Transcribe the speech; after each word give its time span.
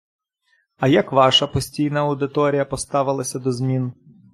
А 0.77 0.87
як 0.87 1.11
ваша 1.11 1.47
постійна 1.47 1.99
аудиторія 2.01 2.65
поставилася 2.65 3.39
до 3.39 3.51
змін? 3.51 3.93